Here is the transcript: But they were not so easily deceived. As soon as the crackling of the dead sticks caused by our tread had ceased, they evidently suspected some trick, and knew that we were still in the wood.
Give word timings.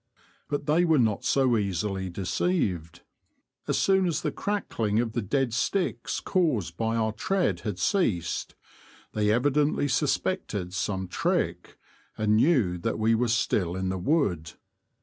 But 0.49 0.65
they 0.65 0.83
were 0.83 0.97
not 0.97 1.23
so 1.23 1.57
easily 1.59 2.09
deceived. 2.09 3.03
As 3.67 3.77
soon 3.77 4.07
as 4.07 4.23
the 4.23 4.31
crackling 4.31 4.99
of 4.99 5.13
the 5.13 5.21
dead 5.21 5.53
sticks 5.53 6.19
caused 6.19 6.75
by 6.75 6.95
our 6.95 7.11
tread 7.11 7.59
had 7.59 7.77
ceased, 7.77 8.55
they 9.13 9.29
evidently 9.29 9.87
suspected 9.87 10.73
some 10.73 11.07
trick, 11.07 11.77
and 12.17 12.37
knew 12.37 12.79
that 12.79 12.97
we 12.97 13.13
were 13.13 13.27
still 13.27 13.75
in 13.75 13.89
the 13.89 13.99
wood. 13.99 14.53